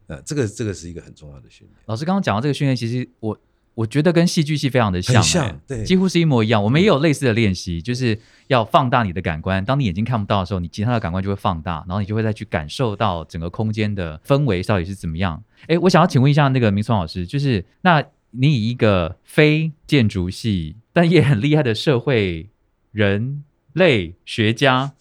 [0.07, 1.79] 呃，这个这个是一个很重要的训练。
[1.85, 3.39] 老师刚刚讲到这个训练，其实我
[3.75, 6.63] 我觉得跟戏剧系非常的像、很像欸对几乎是一模一样。
[6.63, 9.65] 我们也有类似的练习，就是要放大你的感官。
[9.65, 15.43] 当你眼睛看不到的时候，你其他的感官就会放大，然后你就会再去感受到整个空间的氛围到底是怎么样。
[15.67, 22.49] 哎，我想要请问一下那个明松老师，就是那你以一个非建筑系但也很厉害的社会
[22.93, 24.93] 人类学家，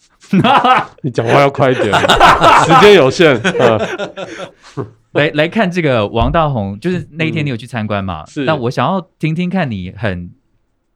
[1.02, 1.86] 你讲话要快一点，
[2.64, 3.36] 时间有限。
[3.58, 3.78] 呃，
[5.18, 8.26] 来来看这个王大宏，就是那一天你有去参观嘛？
[8.26, 10.30] 是那我想要听听看你很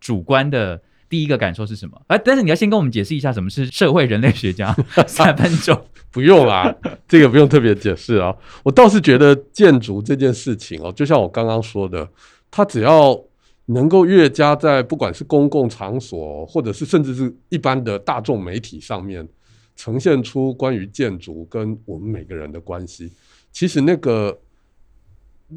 [0.01, 2.01] 主观的第一个感受是什么？
[2.09, 4.75] 哎、但是你要先跟我们解释一下什么是社会人类学家，
[5.07, 5.81] 三分钟。
[6.11, 6.75] 不用啦，
[7.07, 8.35] 这个不用特别解释啊。
[8.65, 12.09] 我倒是觉得建筑这件事情哦，就像我刚刚说的，
[12.51, 13.19] 它只要
[13.67, 19.29] 能够越加在不管是公共场所，或者是甚至是一般的大众媒体上面，
[19.77, 23.13] 呈现出关于建筑跟我们每个人的关系，
[23.59, 24.39] 其实那个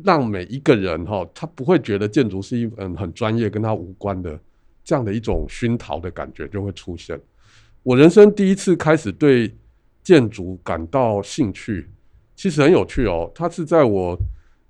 [0.04, 4.40] 让每一个人哈、他不会觉得建筑是一嗯很专业跟他无关的
[4.84, 7.20] 这样的一种熏陶的感觉就会出现。
[7.84, 9.56] 我人生第一次开始对
[10.02, 11.88] 建筑感到兴趣，
[12.36, 13.32] 其实很有趣哦。
[13.36, 14.18] 他是在我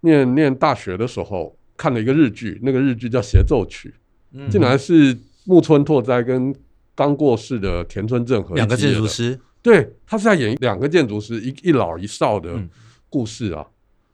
[0.01, 3.87] 念念大学的时候看了一个日剧，那个日剧叫《协奏曲》，
[4.33, 6.53] 嗯竟然是木村拓哉跟
[6.93, 12.69] 刚过世的田村正和两个建筑师，对，他是在演两个建筑师，一一老一少的嗯
[13.11, 13.67] 故事啊。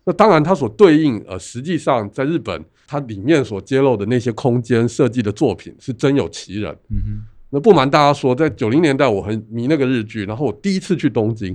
[0.03, 6.71] 那当然，它所对应呃，实际上在日本，它里面所揭露的那些空间设计的作品是真有其人。
[6.89, 11.53] 嗯哼，那不瞒大家说，在九零年代，我很迷那个日剧，然后我第一次去东京，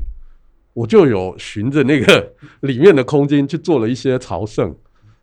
[0.74, 4.74] 我就有循着那个里面的空间去做了一些朝圣。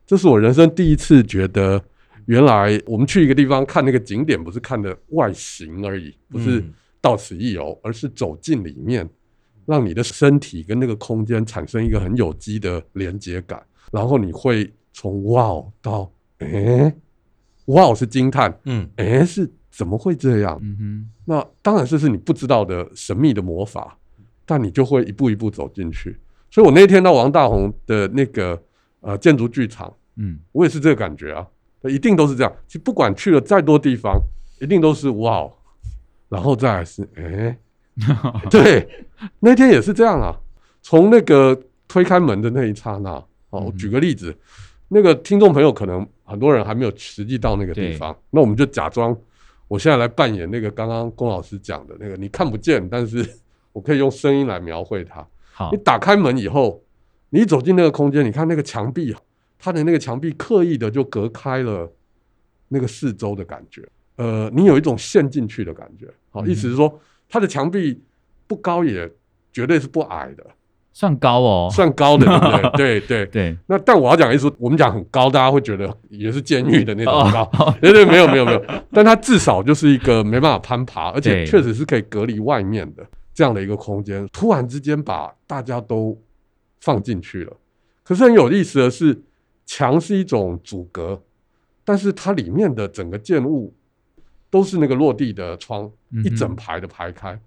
[0.07, 1.79] 这是我人生第一次觉得，
[2.25, 9.07] 原来我们去一个地方看那个景点，不是看的外形而已，不是嗯到此一游，而是走进里面，
[9.69, 16.91] 让你的身体跟那个空间产生一个很有机的连接感，然后你会从哇哦到诶，
[17.65, 18.89] 哇哦是惊叹，嗯。
[18.95, 19.23] 诶？
[19.23, 20.59] 是怎么会这样？
[20.63, 23.95] 嗯哼，那当然这是你不知道的神秘的魔法，
[24.45, 26.17] 但你就会一步一步走进去。
[26.49, 28.59] 所以我那天到王大宏的那个
[29.01, 30.39] 呃建筑剧场，嗯。
[30.51, 31.47] 我也是这个感觉啊。
[31.83, 32.51] 一定都是这样。
[32.67, 34.19] 其实不管去了再多地方，
[34.59, 35.53] 一定都是哇，哦。
[36.27, 37.57] 然后再来是哎，
[38.49, 38.87] 对，
[39.39, 40.35] 那天也是这样啊。
[40.81, 43.11] 从那个推开门的那一刹那，
[43.49, 44.35] 哦，我举个例子，
[44.87, 49.15] 那个听众朋友可能很多人还没有实际到那个地方，那我们就假装
[49.67, 53.27] 我现在来扮演那个刚刚龚老师讲的那个，你看不见，但是
[53.73, 55.25] 我可以用声音来描绘它。
[55.51, 56.81] 好你，打开门以后，
[57.29, 59.13] 你一走进那个空间，你看那个墙壁，
[59.59, 61.91] 它的那个墙壁刻意的就隔开了
[62.69, 63.85] 那个四周的感觉，
[64.15, 66.07] 呃，你有一种陷进去的感觉。
[66.31, 68.01] 好，意思是说它的墙壁
[68.47, 69.09] 不高也
[69.53, 70.43] 绝对是不矮的，
[70.91, 71.69] 算高哦。
[71.71, 72.99] 算高的，对不对？
[72.99, 73.25] 对对。
[73.27, 84.27] 对，那但我要讲的意思，我们讲很高，大家会觉得也是监狱的那种高，哦 对对，没有没有没有，但它至少就是一个没办法攀爬，而且确实是可以隔离外面的这样的一个空间。
[84.33, 86.19] 突然之间把大家都
[86.81, 87.53] 放进去了，
[88.03, 89.21] 可是很有意思的是，
[89.65, 91.21] 墙是一种阻隔，
[91.85, 93.73] 但是它里面的整个建物
[94.49, 97.39] 都是那个落地的窗，嗯一整排的排开，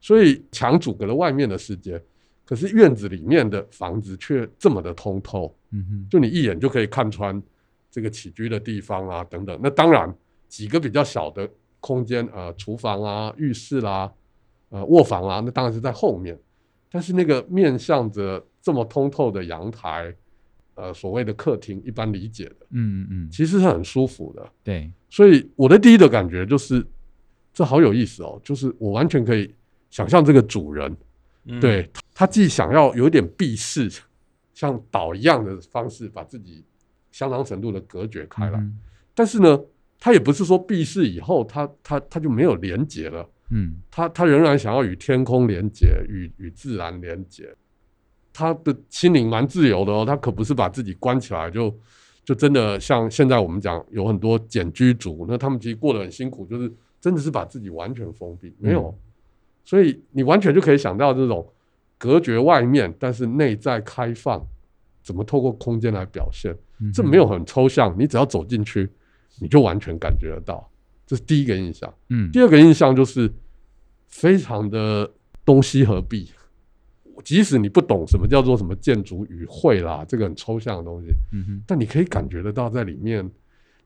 [0.00, 2.00] 所以墙阻隔了外面的世界。
[2.44, 7.42] 可是院子里面的房子却这么的通透，嗯哼，就你一眼就可以看穿
[7.90, 9.58] 这个起居的地方啊，等等。
[9.60, 10.14] 那当然，
[10.46, 14.12] 几个比较小的空间，呃，厨房啊、浴室啦、
[14.68, 16.38] 呃、卧房啊，那当然是在后面。
[16.88, 20.14] 但是那个面向着这么通透的阳台，
[20.76, 24.52] 呃，所谓的客厅，一般理解的，嗯嗯嗯，其实是很舒服的。
[24.62, 26.86] 对，所以我的第一的感觉就是，
[27.52, 29.52] 这好有意思哦，就是我完全可以
[29.90, 30.96] 想象这个主人，
[31.46, 31.58] 嗯。
[31.60, 33.90] 对他既想要有一点避世，
[34.52, 36.62] 像岛一样的方式把自己
[37.10, 38.78] 相当程度的隔绝开来，嗯
[39.14, 39.58] 但是呢，
[39.98, 43.76] 他也不是说避世以后他他他就没有连结了，嗯。
[43.90, 47.54] 他他仍然想要与天空连接，与与自然连结，
[48.36, 51.74] 他的心灵蛮自由的哦，他可不是把自己关起来就
[52.22, 56.70] 就真的像现在我们讲有很多简居族，那他们其实过得很辛苦，就是
[57.00, 58.94] 真的是把自己完全封闭，没有，
[59.64, 61.50] 所以你完全就可以想到这种
[61.96, 64.46] 隔绝外面，但是内在开放，
[65.02, 66.54] 怎么透过空间来表现？
[66.80, 68.86] 嗯，这没有很抽象，你只要走进去，
[69.40, 70.70] 你就完全感觉得到，
[71.06, 71.90] 这是第一个印象。
[72.10, 73.32] 嗯第二个印象就是
[74.08, 75.10] 非常的
[75.42, 76.28] 东西合璧。
[77.24, 83.28] 即使你不懂什么叫做什么建筑语汇啦，这个很抽象的东西，嗯哼，但你可以感觉得到在里面，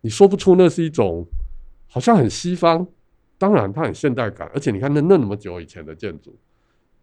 [0.01, 1.27] 你说不出那是一种
[1.87, 2.87] 好像很西方，
[3.39, 6.39] 当然它很现代感，而且你看那那那么久以前的建筑，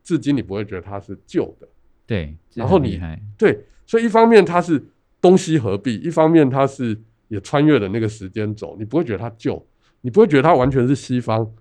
[0.04, 1.68] 至今你不会觉得它是旧的。
[2.06, 3.00] 对，然后你
[3.38, 4.82] 对，所以一方面它是
[5.20, 9.66] 东西合璧，一方面它是也穿越了那个时间轴，你不会觉得它旧，
[10.02, 11.54] 你不会觉得它完全是西方，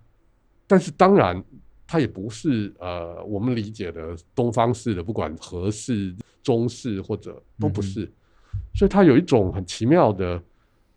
[0.66, 1.42] 但是当然
[1.87, 8.11] 它也不是呃我们理解的东方式的，不管和式、中式或者都不是，
[8.75, 10.42] 所以它有一种很奇妙的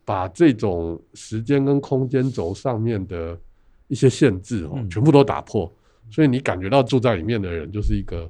[0.03, 3.39] 把这种时间跟空间轴上面的
[3.87, 5.71] 一些限制哦，嗯全部都打破，
[6.09, 8.29] 所以你感觉到住在里面的人就是一个。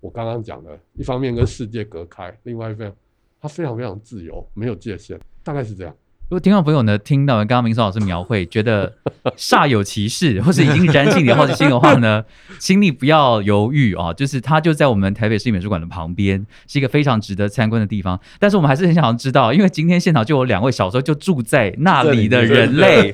[0.00, 2.96] 我刚刚讲的，一方面跟世界隔开，另外一方面
[3.40, 5.92] 它非常非常自由，没有界限，大概是这样。
[6.30, 8.92] 如果听众朋友呢听到刚刚明松老师描绘，觉得
[9.34, 12.22] 煞有其事，或是已经燃起你的好奇心的话呢，
[12.60, 18.20] 请你不要犹豫啊，就是它就在我们台北市立美术馆的旁边，是一个非常值得参观的地方。
[18.38, 23.10] 但是我们还是很想要知道，因为今天现场就有两位小时候就住在那里的人类，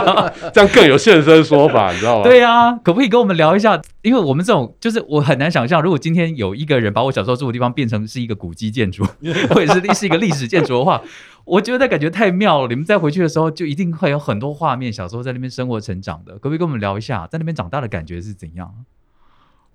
[0.54, 2.22] 这样更有现身说法，你知道吗？
[2.22, 3.78] 对啊，可不可以跟我们聊一下？
[4.00, 9.04] 因为我们这种就是我很难想象，如果今天有一个人把我小时候住的地方变成是一个古迹建筑，
[9.50, 11.02] 或者是是一个历史建筑的话，
[11.44, 12.68] 我觉得感觉太妙了。
[12.68, 18.74] 你们再回去的时候，就一定会有很多画面，小时候在那边生活成长的，可不可以跟我们聊一下，在那边长大的感觉是怎样？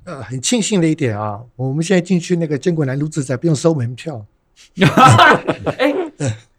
[0.05, 4.25] 呃，很庆幸的一点啊，我们现在进去那个建国南路自在不用收门票，
[5.77, 5.93] 哎、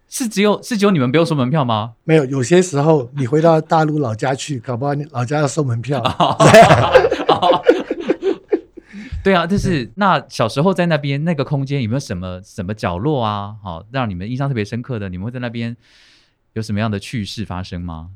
[0.09, 1.95] 是只有是只有你们不用收门票吗？
[2.05, 6.03] 没有，有些时候你回到大陆老家去，搞不好你老家要收门票。
[9.23, 13.57] 对啊，就是那小时候在那边那个空间有没有什么什么角落啊？
[13.63, 15.77] 好，让你们印象特别深刻的，你们会在那边
[16.55, 18.11] 有什么样的趣事发生吗？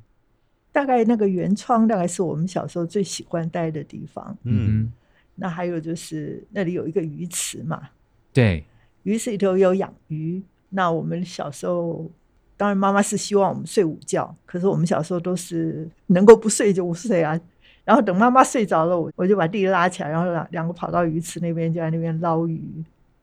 [0.72, 4.36] 大概那个圆窗大概是我们小时候最喜欢待的地方。
[4.44, 4.90] 嗯，
[5.34, 7.90] 那还有就是那里有一个鱼池嘛，
[8.32, 8.64] 对，
[9.02, 10.42] 鱼池里头有养鱼。
[10.70, 12.10] 那我们小时候，
[12.56, 17.38] 当然妈妈是希望我们睡午觉，可是我们小时候都是能够不睡就不睡啊。
[17.84, 22.62] 然后等妈妈睡着了，我我就把弟弟拉起来，然后两两个跑到鱼池那边，就在那边捞鱼。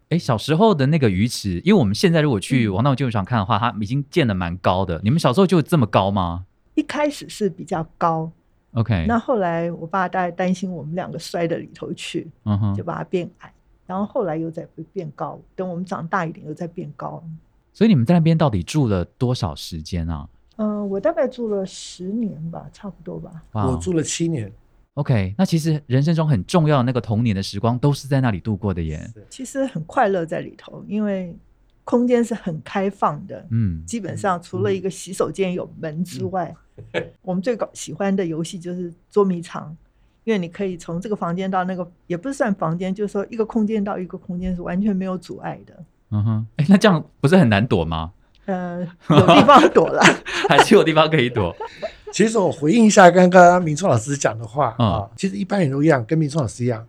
[0.09, 4.99] 哎，小时候的那个鱼池，因为我们现在如果去王道建筑场看的话，它已经建的蛮高的。
[5.03, 6.45] 你们小时候就这么高吗
[6.75, 8.29] 一开始是比较高
[8.73, 13.53] ，？OK，那后来我爸大概担心我们两个摔到里头去，嗯哼就，把它变矮，
[13.85, 15.39] 然后后来又再变高。
[15.55, 17.23] 等我们长大一点，又再变高。
[17.73, 20.27] 所以你们在那边到底住了多少时间啊？
[20.61, 23.31] 嗯、我大概住了十年吧，差不多吧。
[23.53, 24.51] 哇我住了七年
[24.93, 29.11] ，OK，那其实人生中很重要的那个童年的时光都是在那里度过的耶。
[29.29, 31.35] 其实很快乐在里头，因为
[31.83, 33.43] 空间是很开放的。
[33.49, 36.55] 嗯，基本上除了一个洗手间有门之外，
[37.23, 39.75] 我们最搞喜欢的游戏就是捉迷藏，
[40.23, 45.83] 因为你可以从这个房间到那个，也不是算房间，就是说一个空间到一个空间是完全没有阻碍的。
[46.11, 48.11] 嗯哼，哎，那这样不是很难躲吗？
[48.45, 50.01] 呃，有地方躲了。
[50.49, 51.55] 还是有地方可以躲？
[52.11, 56.85] 其实我回应一下刚刚明聪老师讲的话嗯啊，其实一般人都一样，跟明聪老师一样，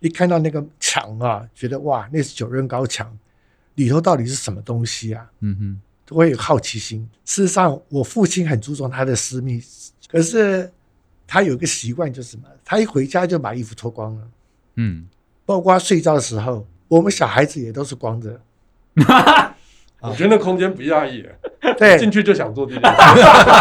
[0.00, 3.10] 一看到那个墙啊，觉得哇，那是九仞高墙，
[3.76, 5.26] 里头到底是什么东西啊？
[5.40, 7.08] 嗯哼，都会有好奇心。
[7.24, 9.58] 事实上，我父亲很注重他的私密，
[10.10, 10.70] 可是
[11.26, 12.42] 他有一个习惯，就是什么？
[12.64, 14.22] 他一回家就把衣服脱光了，
[14.74, 15.06] 嗯，
[15.46, 18.38] 包括睡觉的时候，我们小孩子也都是光着。
[20.00, 21.24] 我觉得那空间不压抑，
[21.76, 22.90] 对进，去就想做这件事。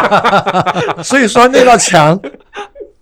[1.03, 2.19] 所以说那道墙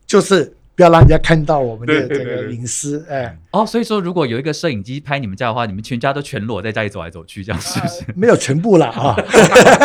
[0.05, 3.05] 就是不要让人家看到我们的这个对对对对隐私。
[3.09, 8.03] 哎，哦，所以说如果有一个摄影机拍你们家的话，你们全家都全裸在家里走来走去，这样是不是？
[8.15, 9.15] 没有全部了啊。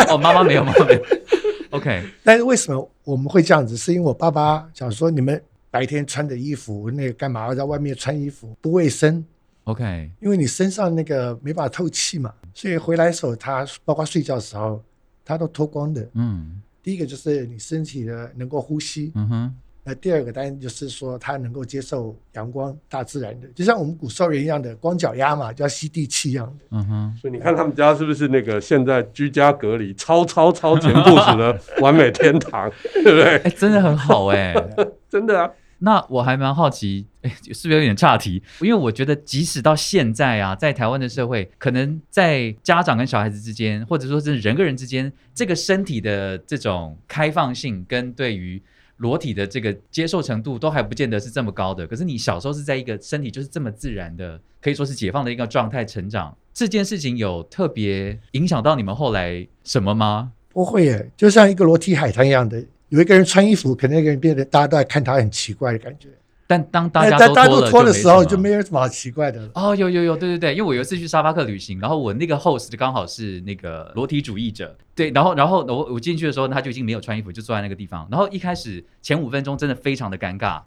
[0.07, 1.01] 哦，妈妈没有，妈妈没有。
[1.71, 3.75] OK，但是为什么我们会这样子？
[3.75, 9.25] 是因为我爸爸想说，你们白天穿的衣服，那个干嘛要在外面穿衣服不卫生？
[9.65, 14.83] OK，因为你身上那个没办法透气嘛，所以回来的时候，他包括睡觉的时候，
[15.23, 16.07] 他都脱光的。
[16.15, 26.65] 嗯第一个就是你身体的能够呼吸，嗯哼，那第二个当然就是说他能够接受阳光、大自然的，就像我们古时候人一样的光脚丫嘛，叫吸地气一样的。
[26.71, 33.37] 嗯哼，所以你看他们家是不是那个现在居家隔离超超超前部署的 完美天堂，对不对？
[33.37, 34.55] 哎，真的很好哎。
[35.07, 35.51] 真的啊，
[35.83, 38.41] 那我还蛮好奇， 哎，是不是有点岔题？
[38.61, 48.61] 因为我觉得，即使到现在啊，在台湾的社会，可能在家长跟小孩子之间，或者说是人跟人之间，这个身体的这种开放性跟对于
[48.97, 51.87] 裸体的这个接受程度，都还不见得是这么高的。
[51.87, 60.31] 可是你小时候是在一个身体就是这么自然的，可以说是解放的一个状态成长，这件事情有特别影响到你们后来什么吗？
[60.53, 66.09] 不会耶，就像一个裸体海滩一样的，有一个人穿衣服，可能那个人变得大家都在看他很奇怪的感觉。
[66.45, 69.49] 但当大家都脱了脱的时候，就没有什么好奇怪的了。
[69.53, 80.59] 哦，有有有，对对对，因为我有一次去沙巴克旅行，然后我那个 host 刚好是那个裸体主义者，对，然后然后我我进去的时候，他就已经没有穿衣服，就坐在那个地方，然后一开始前五分钟真的非常的尴尬，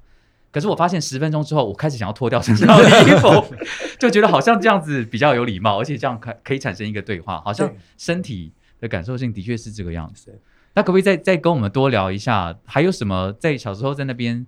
[0.50, 3.44] 可是我发现十分钟之后，我开始想要脱掉身上的衣服，
[4.00, 10.32] 就觉得好像这样子比较有礼貌，而且这样可可以产生一个对话，好像身体的感受性的确是这个样子。
[10.74, 14.44] 是那可不可以再再跟我们多聊一下，还有什么在小时候在那边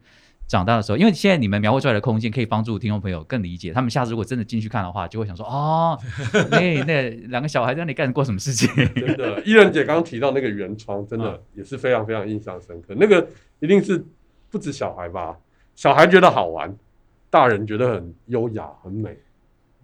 [0.48, 0.98] 长大的时候？
[0.98, 5.98] 因为现在你们描绘出来的空间可以帮助听众朋友更理解，他们下次如果真的进去看的话，就会想说哦，
[6.50, 8.68] 那那两个小孩在那里干过什么事情？
[8.94, 9.40] 真的。
[9.44, 12.94] 伊人姐刚刚提到那个圆窗，真的也是非常非常印象深刻。
[12.96, 13.28] 那个
[13.60, 14.04] 一定是
[14.50, 15.36] 不止小孩吧，
[15.74, 16.74] 小孩觉得好玩，
[17.30, 19.16] 大人觉得很优雅、很美。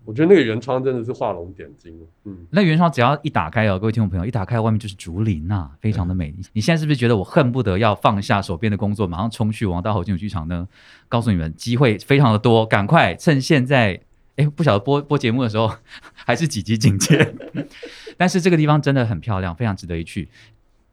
[0.05, 1.95] 我觉得那个圆窗真的是画龙点睛。
[2.25, 6.35] 嗯，那原窗只要一打开哦，各位听众朋友，一打开外面就是竹林呐、非常的美。
[6.53, 10.67] 你现在是不是觉得我恨不得要放下手边的工作，马上冲去王大侯金曲剧场呢？
[11.09, 14.01] 告诉你们，机会非常的多，赶快趁现在。
[14.37, 15.71] 哎，不晓得播播节目的时候
[16.17, 17.35] 还是几级警戒，
[18.17, 20.27] 但是这个地方真的很漂亮，非常值得一去。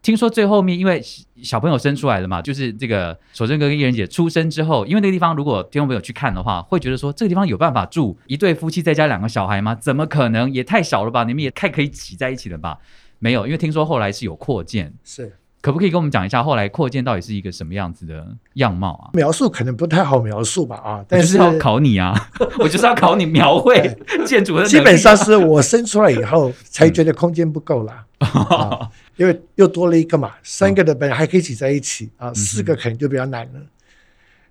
[0.02, 1.02] 听说最后面，因为
[1.42, 9.76] 小朋友生出来的嘛，就是这个守正哥跟艺人姐出生之后，因为那个地方如果听众朋友去看的话，会觉得说这个地方有办法住一对夫妻再加两个小孩吗？
[9.76, 10.52] 怎么可能？
[10.54, 11.26] 也太小了吧！
[11.26, 12.80] 你们也太可以挤在一起了吧？
[13.20, 19.10] 没有，因为听说后来是有扩建，是可不可以跟我们讲一下后来扩建到底是一个什么样子的样貌啊？
[19.14, 22.30] 描述可能不太好描述吧啊，但就是要考你啊！
[22.60, 33.60] 我就是要考你描绘建筑的基本上是我生出来以后才觉得空间不够啦， 啊，因为又多了一个嘛，三个的本来还可以挤在一起啊，四个可能就比较难了。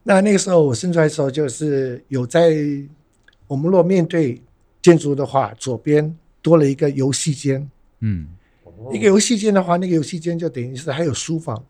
[0.03, 2.51] 那那个时候我生出来的时候，就是有在
[3.47, 4.40] 我们如果面对
[4.83, 7.68] 建筑的话，左边多了一个游戏间，
[8.01, 8.27] 嗯
[8.92, 11.64] 一个游戏间的话，那个游戏间就等于是还有书房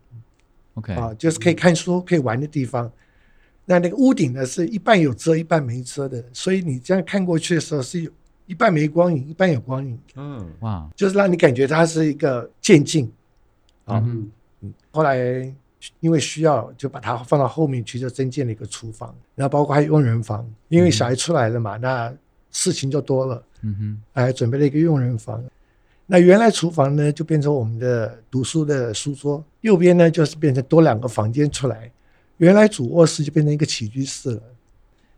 [0.75, 2.91] ，OK，啊，就是可以看书、可以玩的地方。
[3.65, 8.11] 那那个屋顶呢，是一半有遮，一半没遮的，所以你这样看过去的时候，是有
[8.47, 13.11] 一半没光影，一半有光影，嗯，哇，就是让你感觉它是一个渐进
[13.85, 14.01] 啊。
[14.05, 14.31] 嗯
[14.61, 15.17] 嗯，后来
[15.99, 22.11] 因为需要，就把它放到后面去，就增建了一个厨房，然后包括还有佣人房，因为小孩出来了嘛，那
[22.51, 25.43] 事情就多了，嗯哼，还准备了一个佣人房。
[26.11, 31.91] 那原来厨房呢，就变成我们的读书的书桌，右边呢就是变成多两个房间出来。
[32.37, 34.41] 原来主卧室就变成一个起居室了，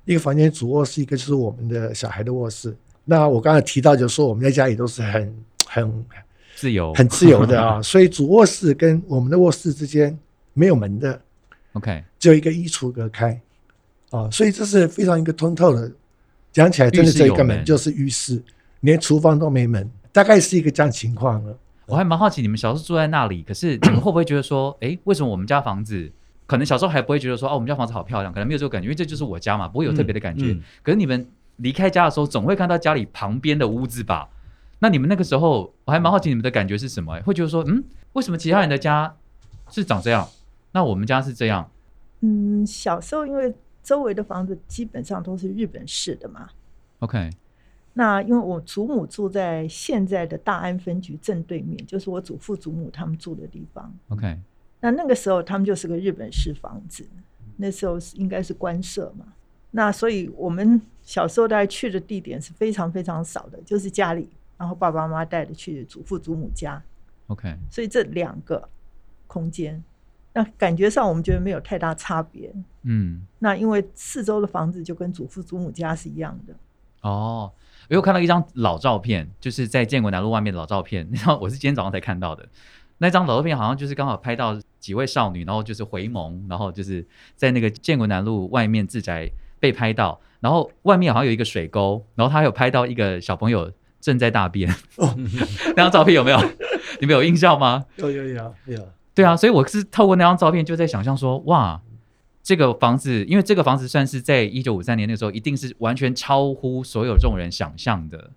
[0.03, 2.75] 一个房间主卧室，一个就是我们的小孩的卧室。
[3.05, 5.33] 那我刚才提到，就是说我们在家里都是很
[5.65, 6.05] 很
[6.57, 10.17] 自由，很自由的啊， 所以主卧室跟我们的卧室之间
[10.53, 11.21] 没有门的
[11.71, 13.39] ，OK，只有一个衣橱隔开，
[14.09, 15.89] 啊，所以这是非常一个通透的。
[16.51, 18.43] 讲起来真的只有这一个门门就是浴室，
[18.81, 21.57] 连厨房都没门，大概是一个这样情况了。
[21.85, 26.11] 我还蛮好奇，你们小时候住在那里，可是你们会不会觉得说，诶，为什么我们家房子？
[26.47, 30.47] 可能小时候还不会觉得说，哦，我们家房子好漂亮，可能没有这个感觉，因为这就是我家嘛，不会有特别的感觉。
[30.47, 31.25] 嗯嗯可是你们
[31.57, 34.29] 离开家的时候，总会看到家里旁边的屋子吧？
[34.79, 37.83] 那你们那个时候，我还蛮好奇你们的感觉是什么、诶会觉得说，嗯，
[38.13, 39.15] 为什么其他人的家
[39.69, 40.27] 是长这样，
[40.71, 41.69] 那我们家是这样？
[42.21, 43.53] 嗯，小时候因为
[43.83, 46.47] 周围的房子基本上都是日本式的嘛
[46.99, 47.29] ，OK，
[47.93, 53.93] 那因为我祖母住在现在的大安分局正对面，就是我祖父祖母他们住的地方。
[54.09, 54.39] OK，
[54.79, 57.05] 那那个时候他们就是个日本式房子，
[57.57, 59.25] 那时候是应该是官舍嘛。
[59.71, 66.81] 那所以我们小时候大概去的地点是非常非常少的，就是家里，然后爸爸妈妈带着去祖父祖母家
[67.27, 68.67] ，OK，所以这两个
[69.27, 69.81] 空间，
[70.33, 72.53] 那感觉上我们觉得没有太大差别。
[72.83, 76.53] 嗯，那因为四周的房子就跟祖父祖母家是一样的，
[77.01, 77.51] 哦，
[77.91, 82.47] 我有看到一张老照片，就是在建国南路外面的老照片， 然后我是今天早上才看到的。
[82.99, 89.29] 那张老照片好像就是刚好拍到几位少女，然后就是回眸，然后就是在那个建国南路外面自宅
[89.59, 93.69] 被拍到，然后外面好像有一个水沟，然后他有拍到一个小朋友
[93.99, 94.73] 正在大便。
[95.75, 96.39] 那张照片有没有？
[97.01, 97.83] 你们有印象吗？
[97.97, 101.81] 有有有有，对啊，所以我是透过那张照片就在想象说，哇，
[102.43, 108.31] 这个房子，因为这个房子算是在一九五三年那个时候，一定是完全超乎所有众人想象的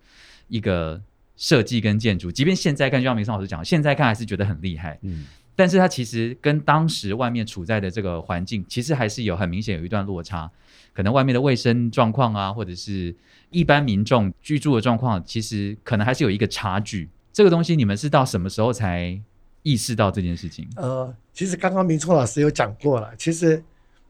[0.49, 1.01] 一个
[1.37, 2.31] 设计跟建筑。
[2.31, 5.27] 即便现在看，就像明生老师讲，现在看还是觉得很厉害，嗯，
[5.57, 10.51] 但是它其实跟当时外面处在的这个环境，其实还是有很明显有一段落差。
[10.93, 13.13] 可能外面的卫生状况啊，或者是
[13.51, 17.09] 一般民众居住的状况，其实可能还是有一个差距。
[17.33, 19.21] 这个东西你们是到什么时候才
[19.65, 20.69] 意识到这件事情？
[20.77, 23.61] 呃，其实刚刚明聪老师有讲过了，其实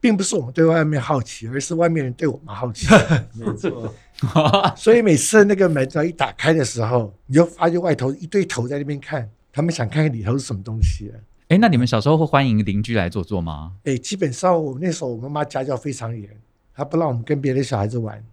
[0.05, 2.85] 并不是我们对外面好奇，而是外面人对我们好奇。
[3.33, 3.91] 没错，
[4.77, 11.11] 所以每次那个门只要一打开的时候，你就发现外头一堆头在那边看，他们想看看里头是什么东西。
[11.47, 13.71] 哎，那你们小时候会欢迎邻居来坐坐吗？
[13.85, 16.29] 哎，基本上我们那时候我妈妈家教非常严，
[16.75, 18.23] 她不让我们跟别的小孩子玩。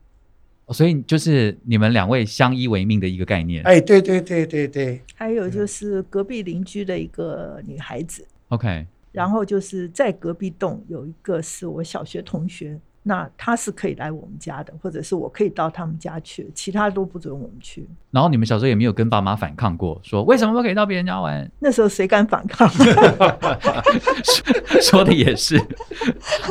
[0.66, 3.64] 哦所以就是你们两位相依为命的一个概念。
[3.64, 17.86] 哎，对对对对对，还有就是隔壁邻居的一个女孩子，OK，然后就是在隔壁栋有一个是我小学同学，那他是可以来我们家的，或者是我可以到他们家去，其他都不准我们去。
[18.10, 21.50] 然后你们小时候也没有跟爸妈反抗过，说为什么不可以到别人家玩？
[21.58, 22.68] 那时候谁敢反抗？
[24.80, 25.60] 说的也是。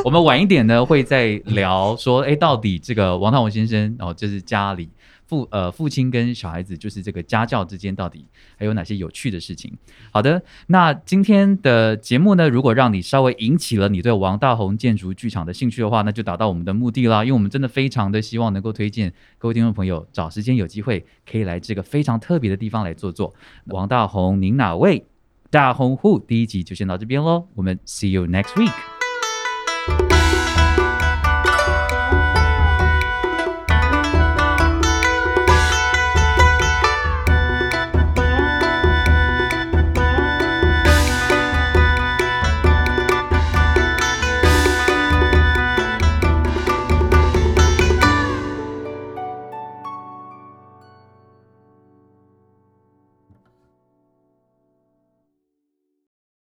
[0.03, 4.89] 我们晚一点呢会再聊说，哎，到底这个王大文先生，哦，就是家里
[5.31, 8.25] 父呃父亲跟小孩子，就是这个家教之间到底
[8.57, 9.71] 还有哪些有趣的事情？
[10.11, 17.23] 好的，那今天的节目呢，如果让你稍微引起了你对王大宏建筑剧场的兴趣的话，那就达到我们的目的啦。
[17.23, 23.33] 因为我们真的非常的希望能够推荐各位听众朋友找时间有机会可以来这个非常特别的地方来坐坐。
[23.67, 25.05] 王大宏，您哪位？
[25.49, 30.20] 大红户第一集就先到这边喽，我们 see you next week。